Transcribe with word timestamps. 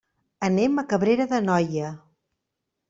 Anem 0.47 0.81
a 0.81 0.85
Cabrera 0.95 1.29
d'Anoia. 1.35 1.95